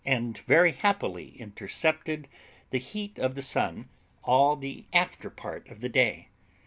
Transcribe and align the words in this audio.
and 0.03 0.39
very 0.39 0.71
happily 0.71 1.39
intercepted 1.39 2.27
the 2.71 2.79
heat 2.79 3.19
of 3.19 3.35
the 3.35 3.41
sun 3.43 3.87
all 4.23 4.55
the 4.55 4.83
after 4.91 5.29
part 5.29 5.67
of 5.69 5.79
the 5.79 5.89
day. 5.89 6.27